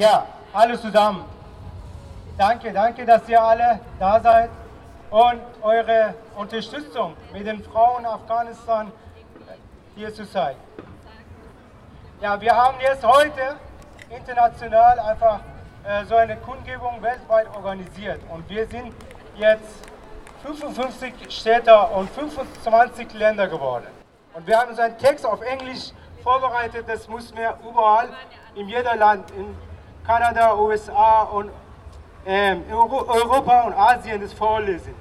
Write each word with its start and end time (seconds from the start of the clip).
Ja, 0.00 0.24
alle 0.54 0.80
zusammen. 0.80 1.26
Danke, 2.38 2.72
danke, 2.72 3.04
dass 3.04 3.28
ihr 3.28 3.42
alle 3.42 3.80
da 3.98 4.18
seid 4.18 4.48
und 5.10 5.42
eure 5.60 6.14
Unterstützung 6.36 7.14
mit 7.34 7.46
den 7.46 7.62
Frauen 7.62 8.06
Afghanistan 8.06 8.90
hier 9.94 10.14
zu 10.14 10.24
sein. 10.24 10.56
Ja, 12.22 12.40
wir 12.40 12.56
haben 12.56 12.78
jetzt 12.80 13.04
heute 13.04 13.56
international 14.08 14.98
einfach 15.00 15.40
äh, 15.84 16.06
so 16.06 16.14
eine 16.14 16.38
Kundgebung 16.38 17.02
weltweit 17.02 17.54
organisiert 17.54 18.22
und 18.30 18.48
wir 18.48 18.66
sind 18.68 18.94
jetzt 19.36 19.86
55 20.46 21.12
Städte 21.28 21.78
und 21.78 22.08
25 22.08 23.12
Länder 23.12 23.48
geworden. 23.48 23.88
Und 24.32 24.46
wir 24.46 24.56
haben 24.56 24.74
so 24.74 24.80
einen 24.80 24.96
Text 24.96 25.26
auf 25.26 25.42
Englisch 25.42 25.92
vorbereitet, 26.22 26.86
das 26.88 27.06
muss 27.06 27.36
wir 27.36 27.54
überall 27.68 28.08
in 28.54 28.66
jedem 28.66 28.98
Land, 28.98 29.30
in 29.32 29.54
Kanada, 30.10 30.56
USA 30.56 31.22
und 31.22 31.52
ähm, 32.26 32.64
Euro 32.68 33.06
Europa 33.08 33.62
und 33.62 33.74
Asien 33.74 34.20
das 34.20 34.32
vorlesen. 34.32 34.92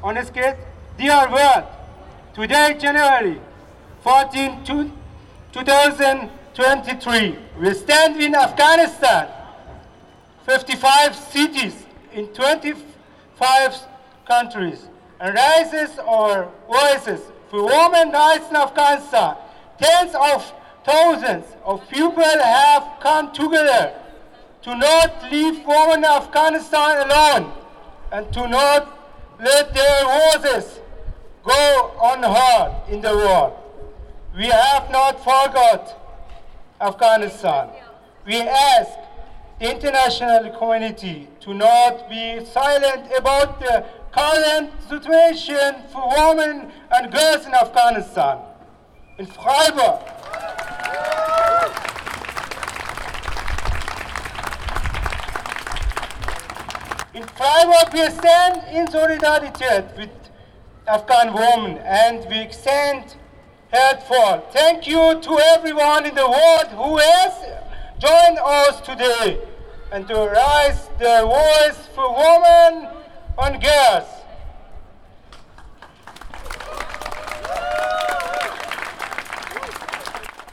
Und 0.00 0.16
es 0.16 0.32
geht, 0.32 0.56
Dear 0.96 1.30
World, 1.30 1.66
today 2.34 2.74
January 2.78 3.38
14, 4.02 4.90
2023, 5.52 7.36
we 7.58 7.74
stand 7.74 8.18
in 8.18 8.34
Afghanistan, 8.34 9.26
55 10.46 11.14
cities 11.14 11.74
in 12.14 12.26
25 12.32 13.86
countries, 14.24 14.88
and 15.20 15.36
raises 15.36 15.98
our 15.98 16.48
voices 16.66 17.20
for 17.50 17.64
women 17.66 18.12
rights 18.12 18.48
in 18.48 18.56
Afghanistan. 18.56 19.36
Tens 19.78 20.14
of 20.14 20.54
thousands 20.84 21.44
of 21.66 21.86
people 21.90 22.22
have 22.24 22.98
come 23.00 23.30
together 23.34 23.92
to 24.66 24.74
not 24.74 25.30
leave 25.30 25.64
women 25.64 25.98
in 25.98 26.04
Afghanistan 26.04 27.08
alone 27.08 27.52
and 28.10 28.32
to 28.32 28.48
not 28.48 28.98
let 29.38 29.72
their 29.72 30.04
voices 30.04 30.80
go 31.44 31.92
unheard 32.02 32.72
in 32.88 33.00
the 33.00 33.14
world. 33.14 33.54
We 34.36 34.46
have 34.46 34.90
not 34.90 35.18
forgot 35.20 35.94
Afghanistan. 36.80 37.68
We 38.26 38.40
ask 38.40 38.90
the 39.60 39.70
international 39.72 40.50
community 40.58 41.28
to 41.42 41.54
not 41.54 42.10
be 42.10 42.44
silent 42.46 43.08
about 43.16 43.60
the 43.60 43.86
current 44.10 44.72
situation 44.88 45.76
for 45.92 46.08
women 46.08 46.72
and 46.90 47.12
girls 47.12 47.46
in 47.46 47.54
Afghanistan. 47.54 48.38
In 49.18 49.26
Freiburg, 49.26 50.00
in 57.16 57.24
Freiburg 57.28 57.94
we 57.94 58.10
stand 58.10 58.60
in 58.76 58.86
solidarity 58.90 59.64
with 59.96 60.10
Afghan 60.86 61.32
women 61.32 61.78
and 61.78 62.28
we 62.28 62.38
extend 62.40 63.16
heartfelt 63.72 64.52
thank 64.52 64.86
you 64.86 65.18
to 65.22 65.38
everyone 65.54 66.04
in 66.04 66.14
the 66.14 66.28
world 66.28 66.68
who 66.80 66.98
has 66.98 67.32
joined 67.98 68.38
us 68.38 68.82
today 68.82 69.38
and 69.92 70.06
to 70.06 70.14
raise 70.14 70.90
their 70.98 71.24
voice 71.24 71.88
for 71.94 72.06
women 72.12 72.88
and 73.38 73.62
girls. 73.62 74.08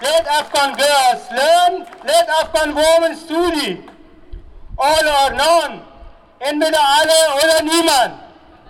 Let 0.00 0.26
Afghan 0.26 0.74
girls 0.76 1.22
learn, 1.32 1.86
let 2.06 2.28
Afghan 2.28 2.74
women 2.74 3.16
study. 3.16 3.84
All 4.78 5.08
or 5.08 5.34
none, 5.34 5.82
entweder 6.50 6.80
alle 6.98 7.18
oder 7.42 7.62
niemand. 7.62 8.25